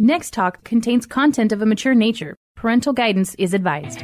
[0.00, 2.34] Next Talk contains content of a mature nature.
[2.56, 4.02] Parental guidance is advised.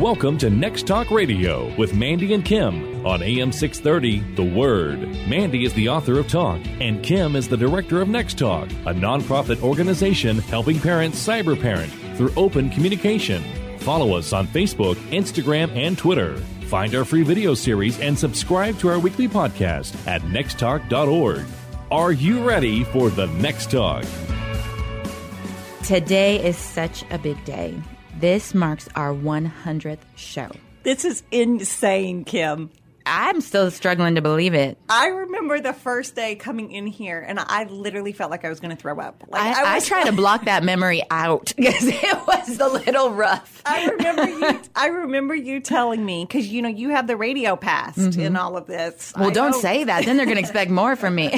[0.00, 5.00] Welcome to Next Talk Radio with Mandy and Kim on AM 630 The Word.
[5.26, 8.94] Mandy is the author of Talk, and Kim is the director of Next Talk, a
[8.94, 13.42] nonprofit organization helping parents cyber parent through open communication.
[13.80, 16.36] Follow us on Facebook, Instagram, and Twitter.
[16.66, 21.44] Find our free video series and subscribe to our weekly podcast at nexttalk.org.
[21.92, 24.04] Are you ready for the next talk?
[25.84, 27.80] Today is such a big day.
[28.18, 30.50] This marks our 100th show.
[30.82, 32.70] This is insane, Kim.
[33.06, 34.78] I'm still struggling to believe it.
[34.88, 38.58] I remember the first day coming in here, and I literally felt like I was
[38.58, 39.22] going to throw up.
[39.28, 43.10] Like I, I, was, try to block that memory out because it was a little
[43.12, 43.62] rough.
[43.64, 44.60] I remember you.
[44.76, 48.20] I remember you telling me because you know you have the radio past mm-hmm.
[48.20, 49.12] in all of this.
[49.16, 50.04] Well, I don't know- say that.
[50.04, 51.30] Then they're going to expect more from me.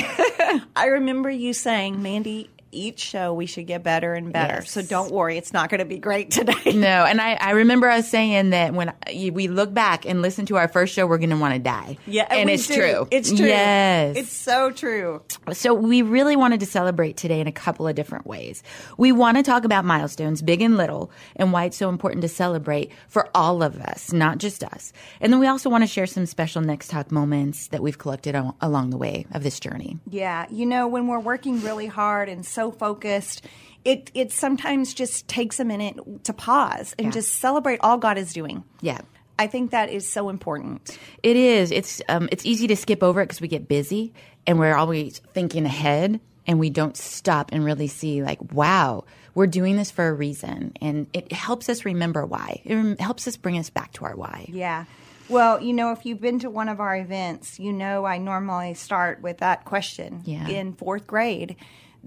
[0.75, 4.57] I remember you saying, Mandy, each show we should get better and better.
[4.57, 4.71] Yes.
[4.71, 6.73] So don't worry, it's not going to be great today.
[6.73, 8.93] no, and I, I remember us saying that when
[9.33, 11.99] we look back and listen to our first show, we're going to want to die.
[12.07, 12.75] Yeah, and it's do.
[12.75, 13.09] true.
[13.11, 13.47] It's true.
[13.47, 15.23] Yes, it's so true.
[15.53, 18.63] So we really wanted to celebrate today in a couple of different ways.
[18.97, 22.29] We want to talk about milestones, big and little, and why it's so important to
[22.29, 24.93] celebrate for all of us, not just us.
[25.21, 28.35] And then we also want to share some special Next Talk moments that we've collected
[28.35, 29.99] al- along the way of this journey.
[30.09, 33.45] Yeah, you know, when we're working really hard and so focused,
[33.85, 37.13] it it sometimes just takes a minute to pause and Yeah.
[37.13, 38.65] just celebrate all God is doing.
[38.81, 39.01] Yeah.
[39.39, 40.99] I think that is so important.
[41.23, 41.71] It is.
[41.71, 44.13] It's um, it's easy to skip over it because we get busy
[44.47, 49.05] and we're always thinking ahead and we don't stop and really see like, wow,
[49.37, 52.61] we're doing this for a reason, and it helps us remember why.
[52.65, 54.47] It helps us bring us back to our why.
[54.49, 54.87] Yeah.
[55.29, 58.75] Well, you know, if you've been to one of our events, you know I normally
[58.75, 60.49] start with that question Yeah.
[60.49, 61.55] in fourth grade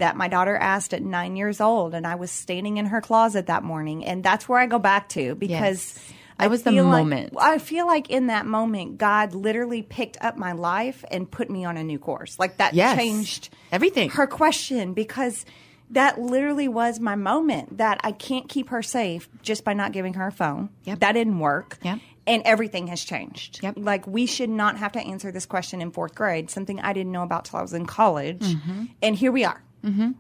[0.01, 3.47] that my daughter asked at nine years old, and I was standing in her closet
[3.47, 5.93] that morning, and that's where I go back to because.
[5.95, 6.13] Yes.
[6.39, 7.33] That was the feel like- moment.
[7.39, 11.65] I feel like in that moment, God literally picked up my life and put me
[11.65, 12.39] on a new course.
[12.39, 12.97] Like that Yes.
[12.97, 14.09] changed Everything.
[14.09, 15.45] Her question because
[15.91, 20.15] that literally was my moment that I can't keep her safe just by not giving
[20.15, 20.69] her a phone.
[20.85, 21.01] Yep.
[21.01, 21.77] That didn't work.
[21.83, 21.99] Yep.
[22.25, 23.59] And everything has changed.
[23.61, 23.75] Yep.
[23.77, 27.11] Like we should not have to answer this question in fourth grade, something I didn't
[27.11, 28.39] know about till I was in college.
[28.41, 28.85] Mm-hmm.
[29.03, 29.61] And here we are.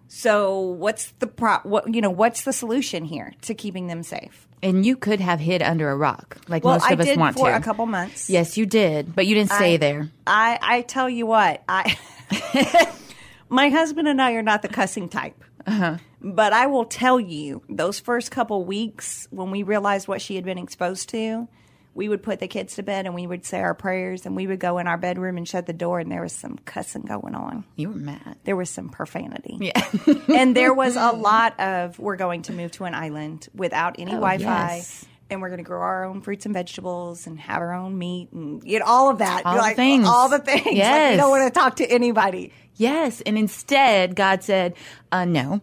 [0.07, 4.47] So what's the pro- what you know what's the solution here to keeping them safe?
[4.63, 7.17] And you could have hid under a rock, like Well, most I of us did
[7.19, 7.55] want for to.
[7.57, 8.29] a couple months.
[8.29, 10.09] Yes, you did, but you didn't stay I- there.
[10.27, 11.97] I I tell you what, I
[13.49, 15.43] my husband and I are not the cussing type.
[15.67, 15.97] Uh-huh.
[16.23, 20.43] But I will tell you, those first couple weeks when we realized what she had
[20.45, 21.47] been exposed to,
[21.93, 24.47] we would put the kids to bed and we would say our prayers and we
[24.47, 27.35] would go in our bedroom and shut the door and there was some cussing going
[27.35, 27.65] on.
[27.75, 28.37] You were mad.
[28.45, 29.57] There was some profanity.
[29.59, 29.85] Yeah.
[30.33, 34.11] and there was a lot of we're going to move to an island without any
[34.11, 34.43] Wi Fi.
[34.71, 35.05] Oh, yes.
[35.29, 38.31] And we're going to grow our own fruits and vegetables and have our own meat
[38.33, 39.45] and you know, all of that.
[39.45, 40.05] All the things.
[40.07, 40.65] All the things.
[40.65, 41.17] Like, we Yes.
[41.17, 42.51] don't want to talk to anybody.
[42.75, 44.75] yes, and instead, God said,
[45.11, 45.61] uh, "No."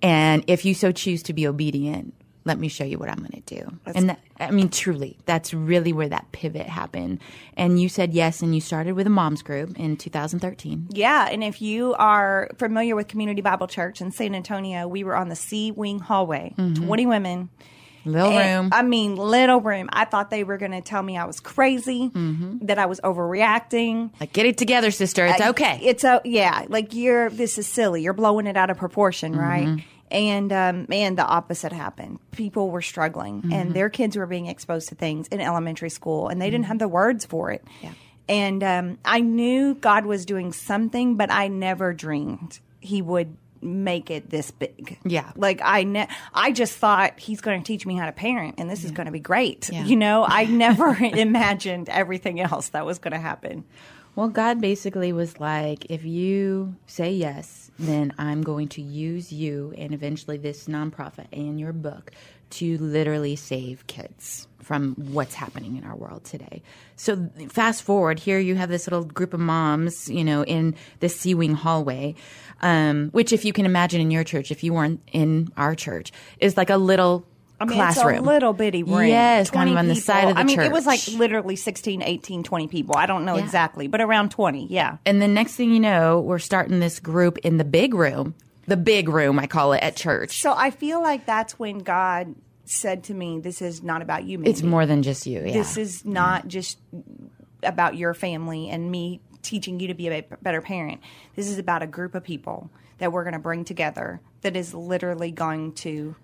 [0.00, 2.14] And if you so choose to be obedient,
[2.48, 3.70] let me show you what I'm going to do.
[3.86, 7.20] and that, I mean, truly, that's really where that pivot happened.
[7.56, 10.88] And you said yes, and you started with a moms group in 2013.
[10.90, 11.28] Yeah.
[11.30, 15.28] And if you are familiar with Community Bible Church in San Antonio, we were on
[15.28, 17.50] the C Wing hallway, 20 women.
[18.04, 18.70] Little And- room.
[18.72, 19.90] I mean, little room.
[19.92, 22.64] I thought they were going to tell me I was crazy, Mm-hmm.
[22.66, 24.10] that I was overreacting.
[24.20, 25.26] like, get it together, sister.
[25.26, 25.80] It's okay.
[25.82, 28.02] It's a yeah, like you're this is silly.
[28.02, 29.40] You're blowing it out of proportion, Mm-hmm.
[29.74, 29.84] right?
[30.10, 32.18] And um, man, the opposite happened.
[32.32, 33.52] People were struggling, Mm-hmm.
[33.52, 36.78] and their kids were being exposed to things in elementary school, and they didn't have
[36.78, 37.64] the words for it.
[37.82, 37.92] Yeah.
[38.28, 44.08] And um, I knew God was doing something, but I never dreamed He would make
[44.10, 44.98] it this big.
[45.04, 45.32] Yeah.
[45.34, 48.70] Like I ne- I just thought he's going to teach me how to parent and
[48.70, 49.68] this is going to be great.
[49.72, 49.82] Yeah.
[49.84, 53.64] You know, I never imagined everything else that was going to happen.
[54.18, 59.72] Well, God basically was like, if you say yes, then I'm going to use you
[59.78, 62.10] and eventually this nonprofit and your book
[62.50, 66.64] to literally save kids from what's happening in our world today.
[66.96, 71.08] So fast forward, here you have this little group of moms, you know, in the
[71.08, 72.16] C Wing hallway,
[72.60, 76.10] um, which if you can imagine in your church, if you weren't in our church,
[76.40, 77.24] is like a little
[77.60, 78.14] I mean, classroom.
[78.16, 79.06] it's a little bitty room.
[79.08, 80.66] Yes, kind 20 of on the side of the I mean, church.
[80.66, 82.96] it was like literally 16, 18, 20 people.
[82.96, 83.44] I don't know Yeah.
[83.44, 84.98] exactly, but around 20, yeah.
[85.04, 88.34] And the next thing you know, we're starting this group in the big room,
[88.66, 90.40] the big room, I call it at church.
[90.40, 92.34] So I feel like that's when God
[92.64, 94.50] said to me, This is not about you, Mindy.
[94.50, 95.42] It's more than just you.
[95.44, 95.52] Yeah.
[95.54, 96.78] This is not just
[97.62, 101.00] about your family and me teaching you to be a better parent.
[101.34, 104.74] This is about a group of people that we're going to bring together that is
[104.74, 106.14] literally going to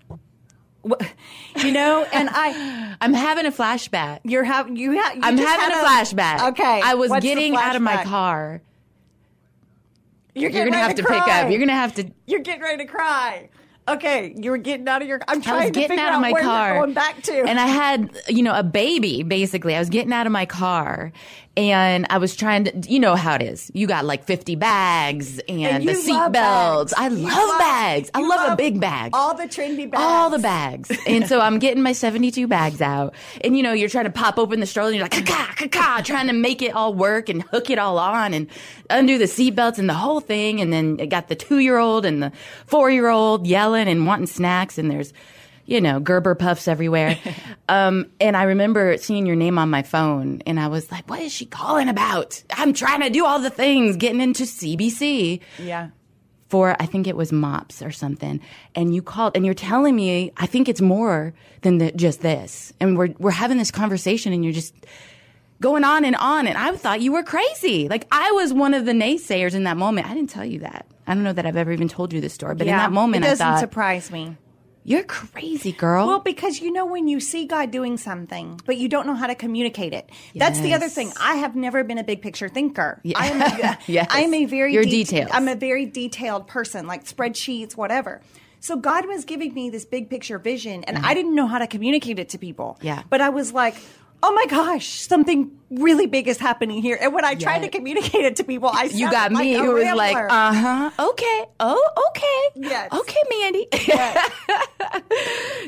[1.56, 4.20] you know, and I, I'm having a flashback.
[4.24, 5.00] You're having you.
[5.00, 6.48] Ha- you I'm having a, flashback.
[6.50, 8.62] Okay, I was getting out of my car.
[10.34, 11.20] You're, You're gonna have to cry.
[11.20, 11.50] pick up.
[11.50, 12.10] You're gonna have to.
[12.26, 13.50] You're getting ready to cry.
[13.86, 15.20] Okay, you were getting out of your.
[15.28, 16.68] I'm trying to figure out of my where car.
[16.68, 17.34] You're going back to.
[17.34, 19.76] And I had, you know, a baby, basically.
[19.76, 21.12] I was getting out of my car
[21.56, 23.70] and I was trying to, you know how it is.
[23.74, 26.92] You got like 50 bags and, And the seat belts.
[26.96, 28.10] I love love- bags.
[28.14, 29.10] I you love, a big bag.
[29.14, 30.02] all the trendy bags.
[30.02, 30.90] All the bags.
[31.06, 33.14] And so I'm getting my 72 bags out.
[33.42, 36.02] And you know, you're trying to pop open the stroller and you're like, ka ka
[36.04, 38.48] trying to make it all work and hook it all on and
[38.90, 40.60] undo the seatbelts and the whole thing.
[40.60, 42.32] And then it got the two year old and the
[42.66, 44.76] four year old yelling and wanting snacks.
[44.76, 45.12] And there's,
[45.66, 47.18] you know, Gerber puffs everywhere.
[47.68, 51.20] um, and I remember seeing your name on my phone and I was like, what
[51.20, 52.42] is she calling about?
[52.50, 55.88] I'm trying to do all the things, getting into CBC Yeah.
[56.48, 58.40] for I think it was MOPS or something,
[58.74, 61.32] and you called and you're telling me I think it's more
[61.62, 64.74] than the, just this, and we're we're having this conversation, and you're just
[65.60, 67.88] going on and on, and I thought you were crazy.
[67.88, 70.06] Like I was one of the naysayers in that moment.
[70.08, 70.86] I didn't tell you that.
[71.06, 73.24] I don't know that I've ever even told you this story, but in that moment,
[73.24, 74.36] it I doesn't thought surprise me.
[74.84, 76.06] You're crazy, girl.
[76.06, 79.26] Well, because you know when you see God doing something, but you don't know how
[79.26, 80.10] to communicate it.
[80.34, 81.10] That's the other thing.
[81.18, 83.00] I have never been a big picture thinker.
[83.16, 84.06] I am a, Yes.
[84.10, 85.30] I am a very You're det- details.
[85.32, 88.20] I'm a very detailed person, like spreadsheets, whatever.
[88.60, 91.06] So God was giving me this big picture vision, and mm-hmm.
[91.06, 92.78] I didn't know how to communicate it to people.
[92.80, 93.02] Yeah.
[93.10, 93.76] But I was like,
[94.26, 96.96] oh my gosh, something really big is happening here.
[96.98, 99.72] And when I tried to communicate it to people, I you got like me who
[99.72, 102.90] was like, uh huh, okay, oh, okay, Yes.
[102.90, 103.68] okay, Mandy.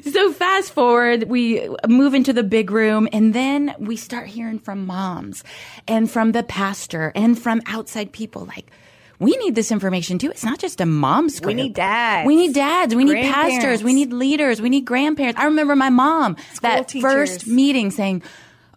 [0.11, 4.87] so fast forward, we move into the big room, and then we start hearing from
[4.87, 5.45] moms,
[5.87, 8.47] and from the pastor, and from outside people.
[8.47, 8.71] Like,
[9.19, 10.31] we need this information too.
[10.31, 11.49] It's not just a mom's group.
[11.49, 12.27] We need dads.
[12.27, 12.95] We need dads.
[12.95, 13.83] We need pastors.
[13.83, 14.63] We need leaders.
[14.63, 15.39] We need grandparents.
[15.39, 17.13] I remember my mom that teachers.
[17.13, 18.23] first meeting saying,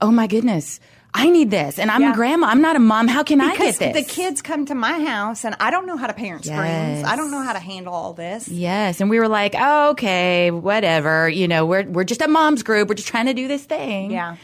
[0.01, 0.80] "Oh my goodness."
[1.12, 2.12] I need this, and I'm Yeah.
[2.12, 2.48] a grandma.
[2.50, 3.07] I'm not a mom.
[3.07, 4.06] How can I because get this?
[4.06, 7.04] the kids come to my house and I don't know how to parent screens.
[7.04, 8.48] I don't know how to handle all this.
[8.48, 11.28] Yes, and we were like, oh, okay, whatever.
[11.28, 12.90] You know, we're we're just a mom's group.
[12.90, 14.12] We're just trying to do this thing.
[14.12, 14.36] Yeah.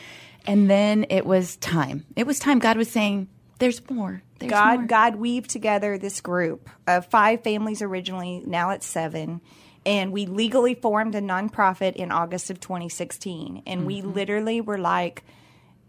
[0.48, 2.04] And then it was time.
[2.16, 2.58] It was time.
[2.58, 3.28] God was saying,
[3.60, 4.24] "There's more.
[4.40, 8.42] There's God, more." God weaved together this group of five families originally.
[8.44, 9.40] Now it's seven.
[9.86, 13.62] And we legally formed a nonprofit in August of 2016.
[13.68, 14.14] And we Mm-hmm.
[14.14, 15.24] literally were like,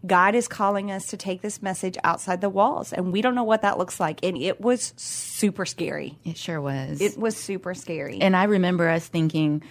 [0.05, 2.93] God is calling us to take this message outside the walls.
[2.93, 4.23] And we don't know what that looks like.
[4.23, 6.17] And it was super scary.
[6.23, 7.01] It sure was.
[7.01, 8.21] It was super scary.
[8.21, 9.63] and I remember us thinking,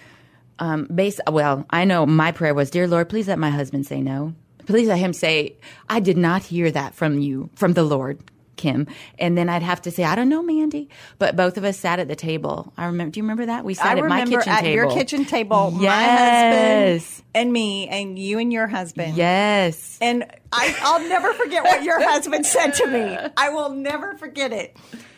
[0.59, 1.21] um, based.
[1.29, 4.33] Well, I know my prayer was, "Dear Lord, please let my husband say no.
[4.65, 5.55] Please let him say,
[5.87, 8.19] I did not hear that from you, from the Lord."
[8.57, 8.87] Kim,
[9.17, 10.89] and then I'd have to say, I don't know, Mandy,
[11.19, 12.73] but both of us sat at the table.
[12.77, 13.11] I remember.
[13.11, 14.73] Do you remember that we sat I at my kitchen at table?
[14.73, 17.03] your kitchen table, my Yes.
[17.03, 19.15] husband and me, and you and your husband.
[19.15, 19.97] Yes.
[20.01, 23.17] And I, I'll never forget what your husband said to me.
[23.37, 24.75] I will never forget it.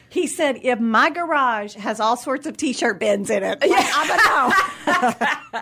[0.09, 4.09] He said, "If my garage has all sorts of T-shirt bins in it, like, I'm
[4.09, 4.17] a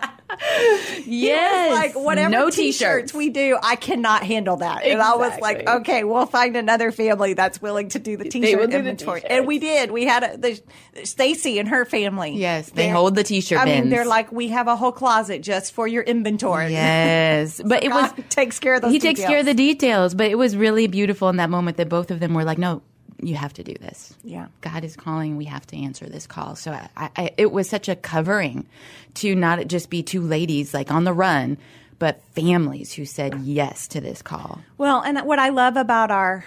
[1.04, 1.72] He Yes.
[1.72, 3.14] like whatever no t-shirts, t-shirts.
[3.14, 4.84] we do, I cannot handle that.
[4.84, 8.70] And I was like, okay, we'll find another family that's willing to do the t-shirt
[8.70, 9.20] do inventory.
[9.20, 9.34] t-shirts.
[9.34, 9.90] and we did.
[9.90, 10.60] We had a, the
[11.04, 12.32] Stacy and her family.
[12.36, 15.72] Yes, they hold the t-shirt I mean, they're like, we have a whole closet just
[15.72, 16.72] for your inventory.
[16.72, 20.12] Yes, but it was God takes care of those He takes care of the details.
[20.12, 22.58] details, but it was really beautiful in that moment that both of them were like,
[22.58, 22.82] "No,
[23.20, 24.14] you have to do this.
[24.22, 24.46] Yeah.
[24.60, 25.36] God is calling.
[25.36, 28.66] We have to answer this call." So I, I, it was such a covering
[29.14, 31.58] to not just be two ladies like on the run,
[31.98, 34.60] but families who said yes to this call.
[34.76, 36.44] Well, and what I love about our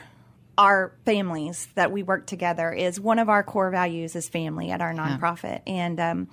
[0.58, 4.82] our families that we work together is one of our core values is family at
[4.82, 6.28] our nonprofit, and um,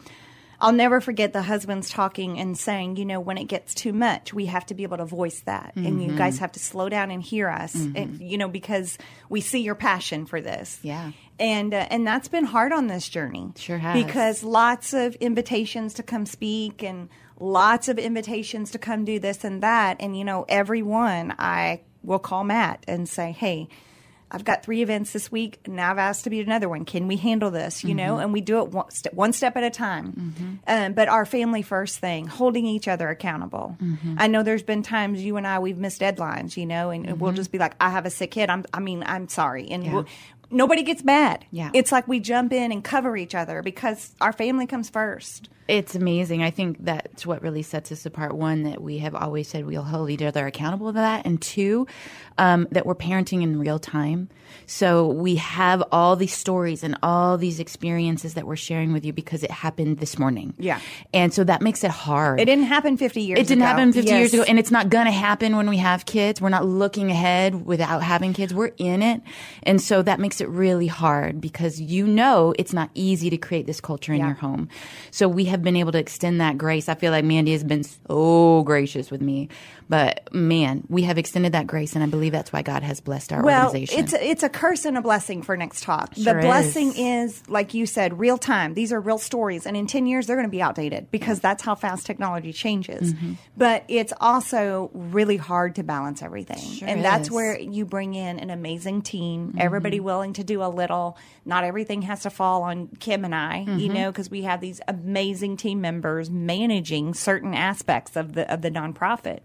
[0.60, 4.34] I'll never forget the husbands talking and saying, you know, when it gets too much,
[4.34, 7.10] we have to be able to voice that, and you guys have to slow down
[7.10, 8.98] and hear us, and, you know, because
[9.28, 10.80] we see your passion for this.
[10.82, 11.12] Yeah.
[11.38, 13.52] And uh, and that's been hard on this journey.
[13.56, 14.04] Sure has.
[14.04, 19.44] Because lots of invitations to come speak and lots of invitations to come do this
[19.44, 19.98] and that.
[20.00, 23.68] And, you know, every one I will call Matt and say, hey,
[24.30, 25.66] I've got three events this week.
[25.66, 26.84] Now I've asked to be another one.
[26.84, 27.82] Can we handle this?
[27.82, 28.22] You know, mm-hmm.
[28.22, 30.12] and we do it one, st- one step at a time.
[30.12, 30.54] Mm-hmm.
[30.66, 33.76] Um, but our family first thing, holding each other accountable.
[33.82, 34.16] Mm-hmm.
[34.18, 36.56] I know there's been times you and I we've missed deadlines.
[36.56, 38.50] You know, and we'll just be like, I have a sick kid.
[38.50, 40.06] I'm, I mean, I'm sorry, and we'll,
[40.50, 41.44] nobody gets mad.
[41.50, 41.70] Yeah.
[41.74, 45.48] It's like we jump in and cover each other because our family comes first.
[45.68, 46.42] It's amazing.
[46.42, 48.32] I think that's what really sets us apart.
[48.34, 51.26] One, that we have always said we'll hold each other accountable to that.
[51.26, 51.86] And two,
[52.38, 54.30] um, that we're parenting in real time.
[54.64, 59.12] So we have all these stories and all these experiences that we're sharing with you
[59.12, 60.54] because it happened this morning.
[60.58, 60.80] Yeah.
[61.12, 62.40] And so that makes it hard.
[62.40, 63.66] It didn't happen 50 years It didn't ago.
[63.66, 66.40] happen 50 years ago, and it's not going to happen when we have kids.
[66.40, 68.54] We're not looking ahead without having kids.
[68.54, 69.20] We're in it.
[69.64, 73.66] And so that makes it really hard because you know it's not easy to create
[73.66, 74.26] this culture in Yeah.
[74.26, 74.68] your home.
[75.10, 76.88] So we have been able to extend that grace.
[76.88, 79.48] I feel like Mandy has been so gracious with me.
[79.90, 83.32] But man, we have extended that grace, and I believe that's why God has blessed
[83.32, 84.04] our Well, organization.
[84.04, 86.14] it's a, it's a curse and a blessing for Next Talk.
[86.14, 87.40] Sure the blessing is.
[87.40, 87.48] is.
[87.48, 88.74] like you said, real time.
[88.74, 91.62] These are real stories, and in ten years they're going to be outdated because that's
[91.62, 93.14] how fast technology changes.
[93.14, 93.32] Mm-hmm.
[93.56, 97.26] But it's also really hard to balance everything, Sure and that's is.
[97.28, 97.34] Mm-hmm.
[97.34, 99.54] where you bring in an amazing team.
[99.58, 101.16] Everybody willing to do a little.
[101.44, 103.78] Not everything has to fall on Kim and I, Mm-hmm.
[103.78, 108.62] you know, because we have these amazing team members managing certain aspects of the of
[108.62, 109.40] the nonprofit.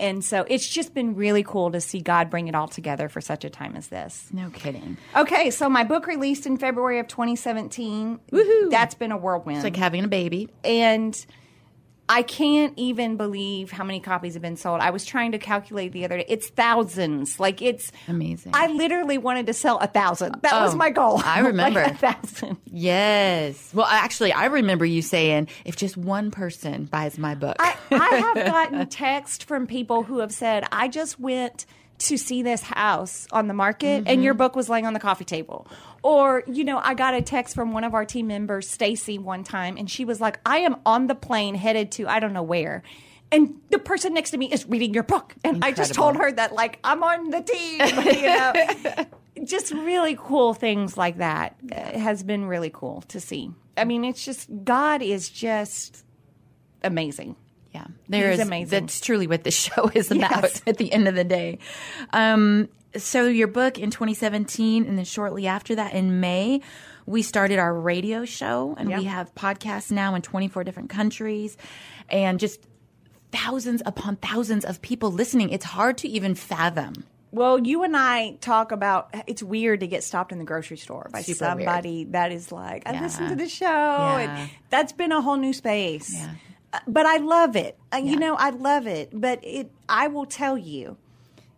[0.00, 3.20] And so it's just been really cool to see God bring it all together for
[3.20, 4.26] such a time as this.
[4.32, 4.96] no kidding.
[5.14, 8.18] Okay, so my book released in February of 2017.
[8.32, 8.70] Woohoo!
[8.70, 9.58] That's been a whirlwind.
[9.58, 10.48] It's like having a baby.
[10.64, 11.14] and
[12.12, 14.80] I can't even believe how many copies have been sold.
[14.82, 16.26] I was trying to calculate the other day.
[16.28, 17.40] It's thousands.
[17.40, 18.52] Like it's Amazing.
[18.54, 20.36] I literally wanted to sell a thousand.
[20.42, 21.22] That was Oh, my goal.
[21.24, 21.82] I remember.
[21.82, 22.58] like a thousand.
[22.66, 23.70] Yes.
[23.72, 27.56] Well, actually, I remember you saying, if just one person buys my book.
[27.58, 31.64] I, I have gotten text from people who have said, I just went
[32.08, 35.24] to see this house on the market and your book was laying on the coffee
[35.24, 35.66] table.
[36.02, 39.44] Or, you know, I got a text from one of our team members, Stacy, one
[39.44, 42.42] time, and she was like, I am on the plane headed to I don't know
[42.42, 42.82] where.
[43.30, 45.34] And the person next to me is reading your book.
[45.42, 47.80] And I just told her that, like, I'm on the team.
[48.14, 49.06] You know?
[49.44, 53.50] just really cool things like that uh, has been really cool to see.
[53.76, 56.04] I mean, it's just, God is just
[56.82, 57.36] amazing.
[57.74, 58.46] Yeah, there He's is.
[58.46, 58.80] amazing.
[58.80, 60.42] That's truly what this show is about.
[60.42, 60.62] Yes.
[60.66, 61.58] At the end of the day,
[62.12, 66.60] um, so your book in 2017, and then shortly after that, in May,
[67.06, 71.56] we started our radio show, and we have podcasts now in 24 different countries,
[72.10, 72.60] and just
[73.32, 75.48] thousands upon thousands of people listening.
[75.50, 77.04] It's hard to even fathom.
[77.30, 81.08] Well, you and I talk about it's weird to get stopped in the grocery store
[81.10, 83.00] by Super somebody that is like, I Yeah.
[83.00, 83.64] listened to the show.
[83.66, 84.18] Yeah.
[84.18, 86.12] And that's been a whole new space.
[86.12, 86.32] Yeah.
[86.86, 87.78] But I love it.
[87.92, 88.10] Uh, Yeah.
[88.12, 89.10] You know, I love it.
[89.12, 90.96] But it, I will tell you,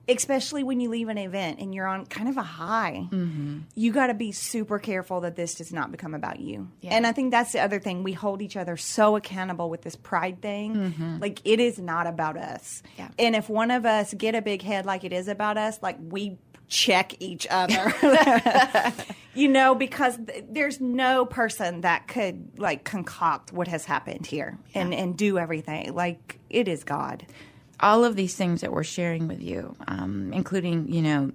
[0.08, 3.60] especially when you leave an event and you're on kind of a high, Mm-hmm.
[3.74, 6.68] you got to be super careful that this does not become about you.
[6.82, 6.94] Yeah.
[6.94, 8.02] And I think that's the other thing.
[8.02, 11.18] We hold each other so accountable with this pride thing.
[11.20, 12.82] Like it is not about us.
[12.84, 13.00] Mm-hmm.
[13.02, 13.08] Yeah.
[13.26, 15.96] And if one of us get a big head like it is about us, like
[16.10, 16.36] we
[16.68, 17.94] check each other.
[19.34, 24.58] you know, because th- there's no person that could like concoct what has happened here
[24.74, 25.94] and and do everything.
[25.94, 27.26] Like it is God.
[27.80, 31.32] all of these things that we're sharing with you, um, including, you know,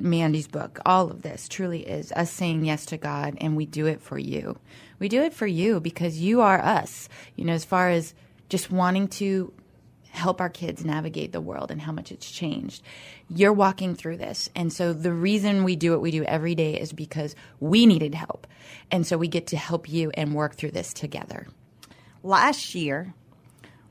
[0.00, 3.86] Mandy's book, all of this truly is us saying yes to God, and we do
[3.86, 4.58] it for you.
[4.98, 8.14] We do it for you because you are us, you know, as far as
[8.48, 9.52] just wanting to
[10.14, 12.82] help our kids navigate the world and how much it's changed.
[13.28, 14.48] You're walking through this.
[14.54, 18.14] And so the reason we do what we do every day is because we needed
[18.14, 18.46] help.
[18.90, 21.48] And so we get to help you and work through this together.
[22.22, 23.14] Last year,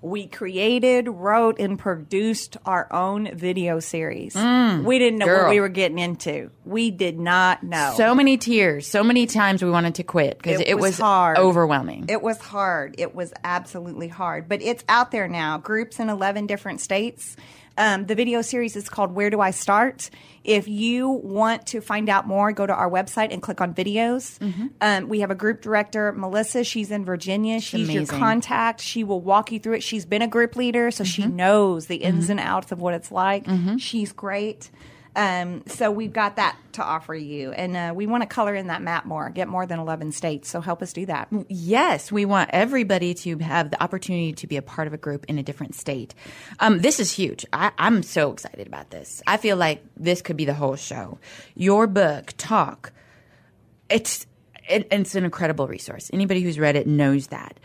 [0.03, 4.35] we created, wrote, and produced our own video series.
[4.35, 5.29] we didn't know Mm.
[5.29, 5.43] girl.
[5.43, 6.49] what we were getting into.
[6.65, 7.93] We did not know.
[7.95, 10.99] So many tears, so many times we wanted to quit because It it, was was,
[10.99, 11.37] hard.
[11.37, 12.05] overwhelming.
[12.09, 12.95] It was hard.
[12.97, 14.49] It was absolutely hard.
[14.49, 15.57] But it's out there now.
[15.57, 17.37] Groups in 11 different states.
[17.77, 20.11] Um, the video series is called Where Do I Start?
[20.43, 24.37] If you want to find out more, go to our website and click on videos.
[24.39, 24.67] Mm-hmm.
[24.81, 26.63] Um, we have a group director, Melissa.
[26.63, 27.59] She's in Virginia.
[27.61, 28.81] She's your contact.
[28.81, 29.83] She will walk you through it.
[29.83, 31.35] She's been a group leader, so she Mm-hmm.
[31.35, 33.45] knows the ins and outs of what it's like.
[33.79, 34.69] She's great.
[35.15, 38.67] Um, so we've got that to offer you, and uh, we want to color in
[38.67, 40.49] that map more, get more than eleven states.
[40.49, 41.29] So help us do that.
[41.49, 45.25] yes, we want everybody to have the opportunity to be a part of a group
[45.27, 46.15] in a different state.
[46.59, 47.45] Um, this is huge.
[47.53, 49.21] I, I'm so excited about this.
[49.27, 51.19] I feel like this could be the whole show.
[51.55, 52.91] Your book, Talk,
[53.89, 54.25] it's
[54.67, 56.09] it, it's an incredible resource.
[56.13, 57.59] Anybody who's read it knows that.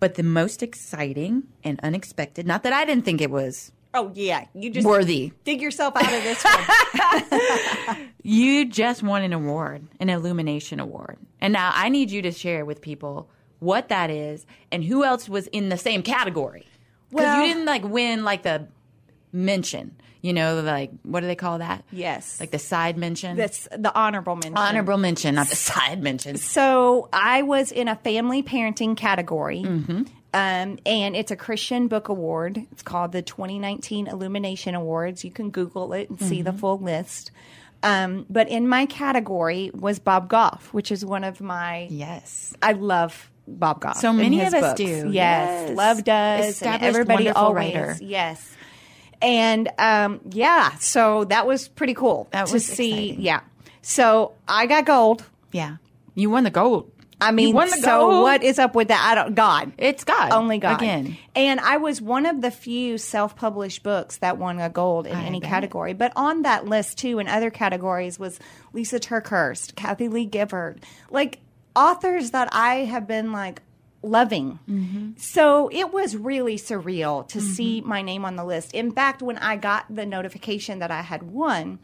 [0.00, 4.46] But the most exciting and unexpected, not that I didn't think it was Oh yeah,
[4.54, 5.32] you just worthy.
[5.44, 7.96] dig yourself out of this one.
[8.22, 11.16] You just won an award, an Illumination Award.
[11.40, 13.30] And now I need you to share with people
[13.60, 16.66] what that is and who else was in the same category.
[17.10, 18.68] Because Well- you didn't like win like the
[19.32, 19.96] mention.
[20.22, 21.82] You know, like what do they call that?
[21.90, 22.38] Yes.
[22.40, 23.38] like the side mention.
[23.38, 24.58] That's the honorable mention.
[24.58, 26.36] honorable mention, not the side mention.
[26.36, 29.62] So I was in a family parenting category.
[29.62, 30.02] Mm-hmm.
[30.32, 32.64] Um, and it's a Christian Book Award.
[32.70, 35.24] It's called the 2019 Illumination Awards.
[35.24, 36.44] You can Google it and see Mm-hmm.
[36.44, 37.30] the full list.
[37.82, 41.88] Um, but in my category was Bob Goff, which is one of my.
[41.90, 42.54] Yes.
[42.62, 43.96] I love Bob Goff.
[43.96, 44.74] So many of us books.
[44.76, 44.84] do.
[44.84, 45.76] Yes, Yes.
[45.76, 46.62] love does.
[46.62, 47.74] and everybody always.
[47.74, 47.96] writer.
[48.00, 48.46] Yes.
[49.22, 52.92] And um, yeah, so that was pretty cool That to see.
[53.08, 53.22] exciting.
[53.24, 53.40] Yeah.
[53.82, 55.24] So I got gold.
[55.52, 55.76] Yeah.
[56.14, 56.90] You won the gold.
[57.20, 58.22] I mean, so gold.
[58.22, 59.06] what is up with that?
[59.10, 59.34] I don't.
[59.34, 60.32] God, It's God.
[60.32, 61.16] only God Again.
[61.36, 65.24] And I was one of the few self-published books that won a gold in I
[65.24, 65.50] any bet.
[65.50, 65.92] category.
[65.92, 68.38] But on that list too, in other categories, was
[68.72, 71.40] Lisa TerKeurst, Kathie Lee Gifford, like
[71.76, 73.62] authors that I have been like
[74.02, 74.58] loving.
[74.68, 75.10] Mm-hmm.
[75.18, 78.72] So it was really surreal to see my name on the list.
[78.74, 81.78] In fact, when I got the notification that I had won,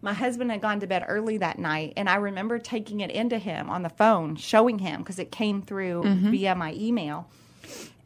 [0.00, 3.38] my husband had gone to bed early that night, and I remember taking it into
[3.38, 6.30] him on the phone, showing him because it came through Mm-hmm.
[6.30, 7.28] via my email.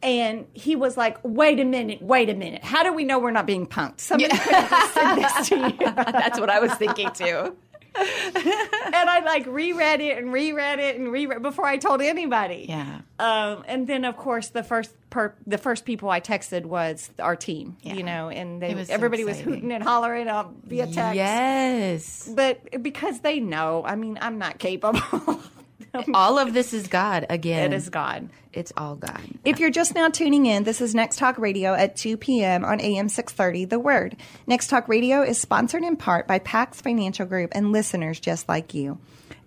[0.01, 2.61] And he was like, "Wait a minute, wait a minute.
[2.63, 4.01] How do we know we're not being punked?
[4.01, 7.55] Somebody could have sent this to you." That's what I was thinking too.
[7.95, 12.65] and I like reread it and reread it and reread before I told anybody.
[12.67, 13.01] Yeah.
[13.19, 17.35] Um, and then of course the first per, the first people I texted was our
[17.35, 17.77] team.
[17.81, 17.93] Yeah.
[17.93, 21.15] You know, and they, was so everybody was hooting and hollering uh, via text.
[21.15, 22.31] Yes.
[22.33, 24.99] But because they know, I mean, I'm not capable.
[26.13, 27.71] All of this is God again.
[27.71, 28.29] it is God.
[28.51, 29.21] It's all God.
[29.43, 32.63] If you're just now tuning in, this is Next Talk Radio at 2 p.m.
[32.63, 34.15] on AM 630, The Word.
[34.45, 38.73] Next Talk Radio is sponsored in part by Pax Financial Group and listeners just like
[38.73, 38.99] you.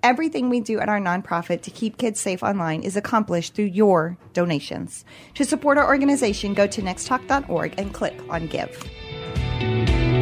[0.02, 4.16] Everything we do at our nonprofit to keep kids safe online is accomplished through your
[4.32, 5.04] donations.
[5.34, 10.15] To support our organization, go to nexttalk.org and click on Give.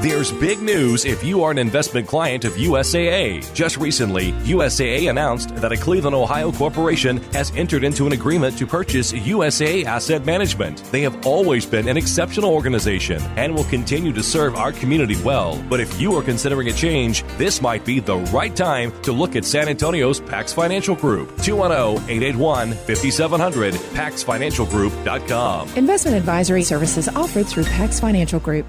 [0.00, 3.52] There's big news if you are an investment client of USAA.
[3.52, 8.66] Just recently, USAA announced that a Cleveland, Ohio corporation has entered into an agreement to
[8.66, 10.84] purchase USAA Asset Management.
[10.90, 15.62] They have always been an exceptional organization and will continue to serve our community well.
[15.68, 19.36] But if you are considering a change, this might be the right time to look
[19.36, 21.28] at San Antonio's Pax Financial Group.
[21.42, 25.76] 210 881 5700, paxfinancialgroup.com.
[25.76, 28.64] Investment advisory services offered through Pax Financial Group.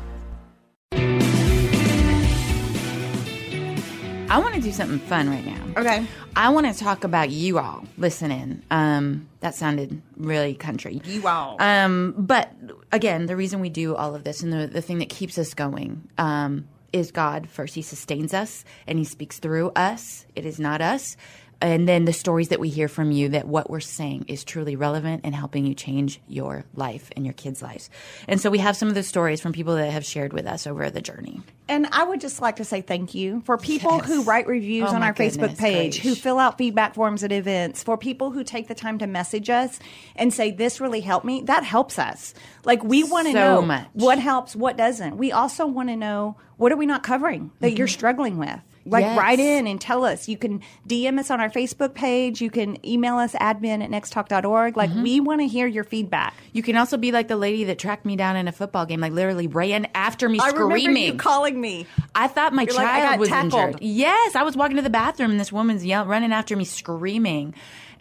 [4.32, 5.62] I want to do something fun right now.
[5.76, 6.08] Okay.
[6.38, 8.62] I want to talk about you all listening.
[8.72, 11.02] Um, that sounded really country.
[11.04, 11.62] You all.
[11.62, 12.50] Um, but
[12.94, 15.54] again, the reason we do all of this and the, the thing that keeps us
[15.54, 17.50] going um, is God.
[17.50, 20.26] First, He sustains us and He speaks through us.
[20.34, 21.18] It is not us.
[21.62, 24.76] And then the stories that we hear from you that what we're saying is truly
[24.76, 27.90] relevant and helping you change your life and your kids' lives.
[28.28, 30.66] And so we have some of the stories from people that have shared with us
[30.66, 31.42] over the journey.
[31.70, 34.08] And I would just like to say thank you for people Yes.
[34.08, 37.84] who write reviews Oh, on our Facebook page, who fill out feedback forms at events,
[37.84, 39.80] for people who take the time to message us
[40.16, 41.44] and say, This really helped me.
[41.44, 42.34] That helps us.
[42.66, 43.88] Like, we want to So know much.
[43.94, 45.18] what helps, what doesn't.
[45.18, 47.94] We also want to know what are we not covering that you're mm-hmm.
[47.94, 48.60] struggling with.
[48.86, 49.04] Like.
[49.04, 49.18] Yes.
[49.18, 50.28] write in and tell us.
[50.28, 52.42] You can DM us on our Facebook page.
[52.42, 54.78] You can email us admin at nexttalk.org.
[54.78, 55.04] Like, Mm-hmm.
[55.04, 56.34] we want to hear your feedback.
[56.54, 59.00] You can also be like the lady that tracked me down in a football game,
[59.00, 61.04] like literally ran after me I remember screaming.
[61.06, 61.86] you calling me.
[62.16, 63.54] I thought my You're child got was tackled.
[63.54, 63.82] injured.
[63.82, 67.54] Yes, I was walking to the bathroom and this woman's yelling, running after me, screaming.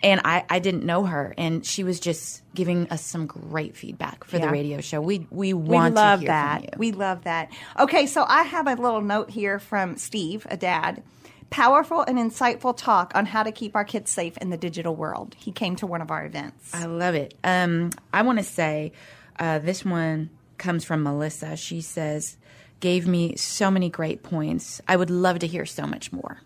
[0.02, 4.24] And I, I didn't know her, and she was just giving us some great feedback
[4.24, 5.00] for the radio show.
[5.00, 6.78] We we We want love to hear that.
[6.78, 7.52] We love that.
[7.78, 11.02] Okay, so I have a little note here from Steve, a dad.
[11.50, 15.34] Powerful and insightful talk on how to keep our kids safe in the digital world.
[15.36, 16.72] He came to one of our events.
[16.72, 17.34] I love it.
[17.42, 18.92] Um, I want to say
[19.38, 21.56] uh, this one comes from Melissa.
[21.56, 22.36] She says,
[22.78, 24.80] gave me so many great points.
[24.86, 26.40] I would love to hear so much more.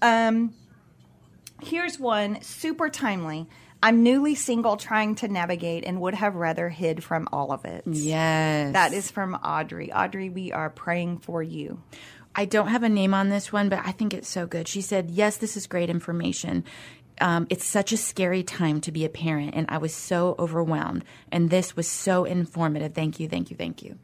[0.00, 0.54] Um,
[1.62, 3.48] here's one super timely.
[3.82, 7.82] I'm newly single, trying to navigate, and would have rather hid from all of it.
[7.86, 8.74] Yes.
[8.74, 9.92] That is from Audrey.
[9.92, 11.82] Audrey, we are praying for you.
[12.34, 14.68] I don't have a name on this one, but I think it's so good.
[14.68, 16.64] She said, Yes, this is great information.
[17.20, 21.04] Um, it's such a scary time to be a parent, and I was so overwhelmed.
[21.30, 22.94] And this was so informative.
[22.94, 23.98] Thank you, thank you, thank you.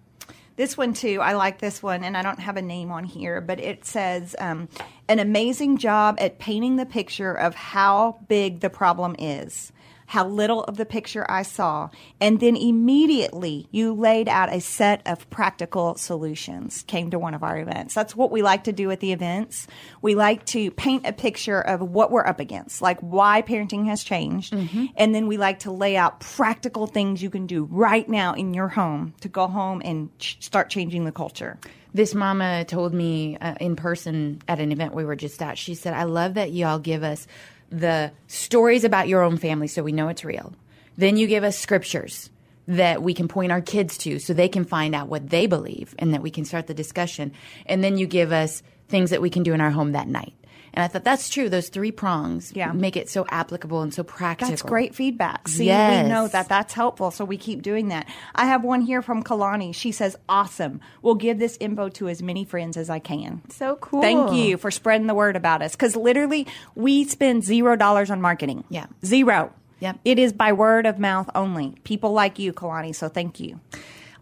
[0.58, 3.40] This one too, I like this one, and I don't have a name on here,
[3.40, 4.68] but it says um,
[5.08, 9.70] an amazing job at painting the picture of how big the problem is.
[10.08, 11.90] How little of the picture I saw.
[12.18, 17.42] And then immediately you laid out a set of practical solutions, came to one of
[17.42, 17.92] our events.
[17.92, 19.66] That's what we like to do at the events.
[20.00, 24.02] We like to paint a picture of what we're up against, like why parenting has
[24.02, 24.54] changed.
[24.96, 28.54] And then we like to lay out practical things you can do right now in
[28.54, 31.58] your home to go home and ch- start changing the culture.
[31.92, 35.58] This mama told me uh, in person at an event we were just at.
[35.58, 37.26] She said, "I love that y'all give us
[37.70, 40.54] the stories about your own family so we know it's real.
[40.96, 42.30] Then you give us scriptures
[42.66, 45.94] that we can point our kids to so they can find out what they believe
[45.98, 47.32] and that we can start the discussion.
[47.66, 50.34] And then you give us things that we can do in our home that night."
[50.78, 51.48] And I thought that's true.
[51.48, 52.70] Those three prongs Yeah.
[52.70, 54.50] make it so applicable and so practical.
[54.50, 55.48] That's great feedback.
[55.48, 56.04] See, Yes.
[56.04, 58.06] we know that that's helpful, so we keep doing that.
[58.32, 59.74] I have one here from Kalani.
[59.74, 60.80] She says, "Awesome.
[61.02, 64.02] We'll give this info to as many friends as I can." So cool.
[64.02, 65.72] Thank you for spreading the word about us.
[65.72, 68.62] Because literally, we spend zero dollars on marketing.
[68.70, 68.86] Yeah.
[69.04, 69.50] zero.
[69.80, 69.98] Yep.
[70.04, 71.74] It is by word of mouth only.
[71.82, 72.94] People like you, Kalani.
[72.94, 73.58] So thank you.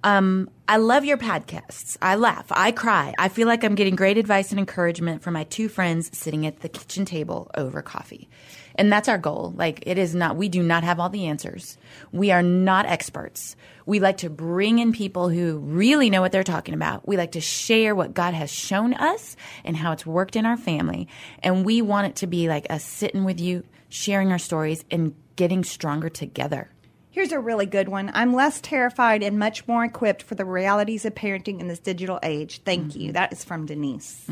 [0.05, 1.97] Um, I love your podcasts.
[2.03, 2.47] I laugh.
[2.51, 3.15] I cry.
[3.19, 6.61] I feel like I'm getting great advice and encouragement from my two friends sitting at
[6.61, 8.29] the kitchen table over coffee.
[8.77, 9.55] And that's our goal.
[9.57, 11.79] Like, it is not, we do not have all the answers.
[12.13, 13.57] We are not experts.
[13.87, 17.09] We like to bring in people who really know what they're talking about.
[17.09, 20.59] We like to share what God has shown us and how it's worked in our
[20.59, 21.09] family.
[21.43, 25.15] And we want it to be like us sitting with you, sharing our stories, and
[25.37, 26.71] getting stronger together.
[27.17, 28.11] Here's a really good one.
[28.13, 32.21] I'm less terrified and much more equipped for the realities of parenting in this digital
[32.23, 32.61] age.
[32.63, 33.13] Thank you.
[33.13, 34.23] That is from Denise.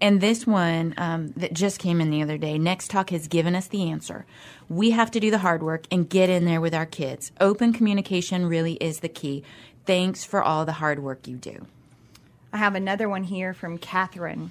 [0.00, 3.54] And this one um, that just came in the other day, Next Talk has given
[3.54, 4.24] us the answer.
[4.70, 7.30] We have to do the hard work and get in there with our kids.
[7.42, 9.44] Open communication really is the key.
[9.84, 11.66] Thanks for all the hard work you do.
[12.54, 14.50] I have another one here from Catherine.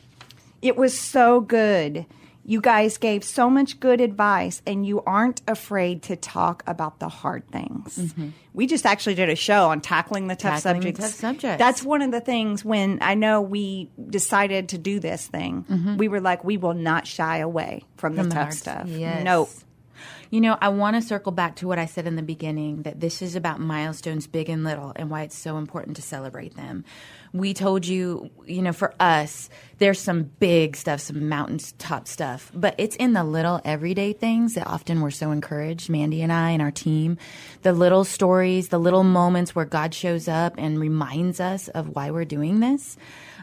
[0.61, 2.05] It was so good.
[2.49, 7.09] You guys gave so much good advice, and you aren't afraid to talk about the
[7.09, 7.97] hard things.
[7.97, 8.29] Mm-hmm.
[8.53, 10.99] We just actually did a show on tackling the tough Tackling subjects.
[11.01, 11.59] tough subjects.
[11.59, 15.97] That's one of the things when I know we decided to do this thing, mm-hmm.
[15.97, 18.87] we were like, we will not shy away from, the the tough hard- stuff.
[18.87, 19.25] yes.
[19.25, 19.49] Nope.
[20.29, 22.99] You know, I want to circle back to what I said in the beginning that
[22.99, 26.83] this is about milestones, big and little, and why it's so important to celebrate them.
[27.33, 32.75] We told you, you know, for us, there's some big stuff, some mountaintop stuff, but
[32.77, 36.61] it's in the little everyday things that often we're so encouraged, Mandy and I and
[36.61, 37.17] our team.
[37.61, 42.11] The little stories, the little moments where God shows up and reminds us of why
[42.11, 42.97] we're doing this.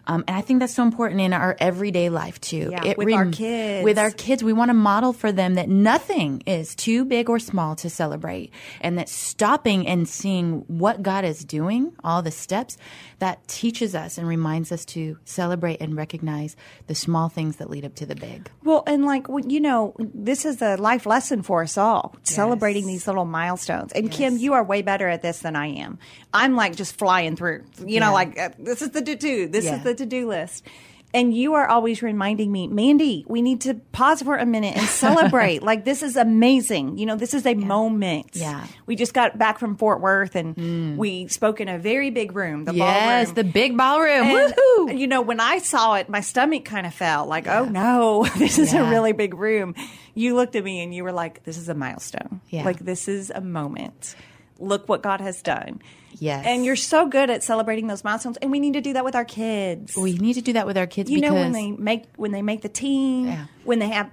[0.06, 2.68] Um, and I think that's so important in our everyday life too.
[2.70, 3.84] Yeah, with our kids.
[3.84, 7.38] With our kids, we want to model for them that nothing is too big or
[7.38, 12.76] small to celebrate, and that stopping and seeing what God is doing, all the steps,
[13.18, 16.54] that teaches us and reminds us to celebrate and recognize
[16.86, 18.48] the small things that lead up to the big.
[18.62, 22.14] Well, and like you know, this is a life lesson for us all.
[22.22, 23.92] Celebrating these little milestones.
[23.92, 25.98] And Kim, you are way better at this than I am.
[26.32, 27.64] I'm like just flying through.
[27.84, 28.10] You know, Yeah.
[28.10, 29.48] like uh, this is the to do.
[29.48, 29.76] This Yeah.
[29.78, 30.64] is the to do list.
[31.14, 34.86] And you are always reminding me, Mandy, we need to pause for a minute and
[34.88, 35.62] celebrate.
[35.62, 36.98] like this is amazing.
[36.98, 38.30] You know, this is a moment.
[38.32, 38.66] Yeah.
[38.86, 40.96] We just got back from Fort Worth and mm.
[40.96, 43.34] we spoke in a very big room, the yes, ballroom.
[43.36, 44.26] the big ballroom.
[44.26, 44.98] And, Woohoo!
[44.98, 47.26] You know, when I saw it, my stomach kind of fell.
[47.26, 49.76] Like, oh no, this is a really big room.
[50.14, 52.40] You looked at me and you were like, "This is a milestone.
[52.50, 52.64] Yeah.
[52.64, 54.16] Like, this is a moment.
[54.58, 55.80] Look what God has done."
[56.18, 56.44] Yes.
[56.46, 59.16] And you're so good at celebrating those milestones, and we need to do that with
[59.16, 59.96] our kids.
[59.96, 62.42] We need to do that with our kids you know, when they make when they
[62.42, 63.46] make the team, Yeah.
[63.64, 64.10] when they have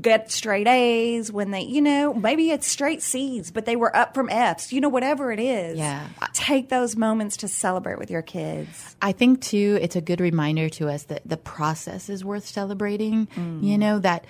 [0.00, 4.14] get straight A's, when they, you know, maybe it's straight C's, but they were up
[4.14, 4.72] from F's.
[4.72, 5.76] You know, whatever it is.
[5.78, 6.06] Yeah.
[6.32, 8.96] Take those moments to celebrate with your kids.
[9.02, 13.28] I think too, it's a good reminder to us that the process is worth celebrating.
[13.36, 13.62] Mm.
[13.62, 14.24] You know that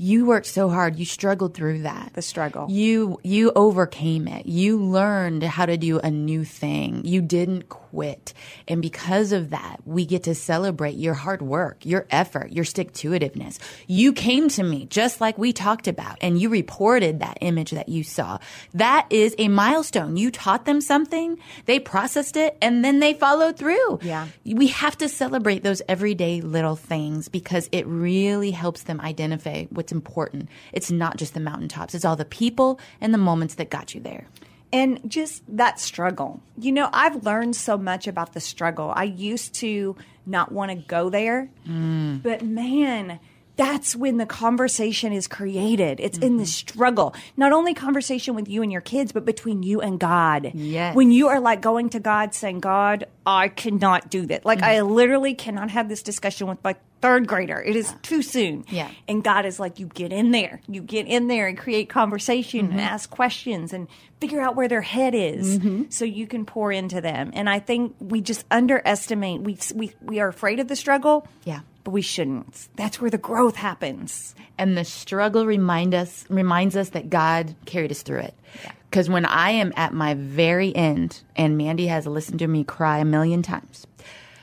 [0.00, 2.12] you worked so hard, you struggled through that.
[2.14, 2.66] The struggle.
[2.70, 4.46] You you overcame it.
[4.46, 7.02] You learned how to do a new thing.
[7.04, 7.89] You didn't quit.
[8.68, 12.92] And because of that, we get to celebrate your hard work, your effort, your stick
[12.94, 13.58] to itiveness.
[13.86, 17.88] You came to me just like we talked about and you reported that image that
[17.88, 18.38] you saw.
[18.74, 20.16] That is a milestone.
[20.16, 24.00] You taught them something, they processed it, and then they followed through.
[24.02, 24.28] Yeah.
[24.44, 29.92] We have to celebrate those everyday little things because it really helps them identify what's
[29.92, 30.48] important.
[30.72, 34.00] It's not just the mountaintops, it's all the people and the moments that got you
[34.00, 34.26] there.
[34.72, 36.40] And just that struggle.
[36.58, 38.92] You know, I've learned so much about the struggle.
[38.94, 42.22] I used to not want to go there, mm.
[42.22, 43.18] but man,
[43.60, 46.00] that's when the conversation is created.
[46.00, 46.48] It's in the mm-hmm.
[46.48, 47.14] struggle.
[47.36, 50.52] Not only conversation with you and your kids, but between you and God.
[50.54, 50.96] Yes.
[50.96, 54.46] When you are like going to God saying, God, I cannot do that.
[54.46, 54.90] Like I mm-hmm.
[54.94, 57.60] literally cannot have this discussion with my third grader.
[57.60, 58.64] It is too soon.
[58.70, 58.90] Yeah.
[59.06, 60.62] And God is like, you get in there.
[60.66, 62.80] You get in there and create conversation and mm-hmm.
[62.80, 63.88] ask questions and
[64.22, 67.30] figure out where their head is so you can pour into them.
[67.34, 71.28] And I think we just underestimate, we, we, we are afraid of the struggle.
[71.44, 71.60] Yeah.
[71.84, 72.68] But we shouldn't.
[72.76, 74.34] That's where the growth happens.
[74.58, 78.34] and the struggle remind us reminds us that God carried us through it.
[78.90, 82.98] Because when I am at my very end, and Mandy has listened to me cry
[82.98, 83.86] a million times,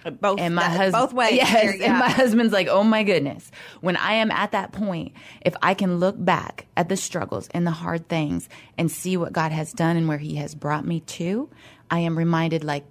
[0.05, 1.33] uh, Both, and my both ways.
[1.33, 5.11] yes, there, and my husband's like, "Oh my goodness!" When I am at that point,
[5.41, 8.47] if I can look back at the struggles and the hard things
[8.77, 11.49] and see what God has done and where He has brought me to,
[11.91, 12.85] I am reminded, like,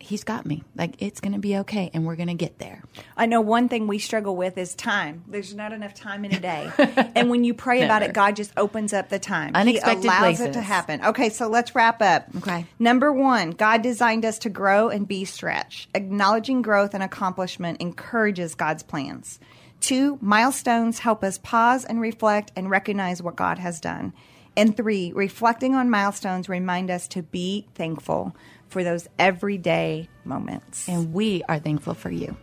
[0.00, 0.64] He's got me.
[0.74, 2.82] Like it's going to be okay, and we're going to get there.
[3.16, 5.24] I know one thing we struggle with is time.
[5.28, 6.72] There's not enough time in a day.
[7.14, 9.52] and when you pray about it, God just opens up the time.
[9.54, 11.04] Unexpected he allows it to happen.
[11.04, 12.26] Okay, so let's wrap up.
[12.38, 12.66] Okay.
[12.78, 15.90] Number one, God designed us to grow and be stretched.
[15.94, 19.38] Acknowledging growth and accomplishment encourages God's plans.
[19.80, 24.12] Two, milestones help us pause and reflect and recognize what God has done.
[24.56, 28.34] And three, reflecting on milestones remind us to be thankful
[28.70, 30.88] for those everyday moments.
[30.88, 32.36] And we are thankful for you.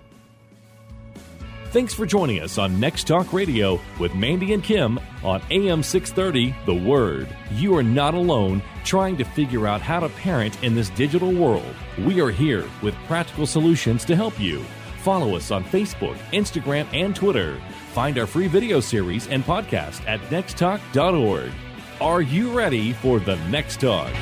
[1.72, 6.56] Thanks for joining us on Next Talk Radio with Mandy and Kim on AM 630
[6.66, 7.28] The Word.
[7.52, 11.76] You are not alone trying to figure out how to parent in this digital world.
[12.00, 14.64] We are here with practical solutions to help you.
[15.00, 17.60] Follow us on Facebook, Instagram, and Twitter.
[17.92, 21.52] Find our free video series and podcast at nexttalk.org.
[22.00, 24.14] Are you ready for the next talk?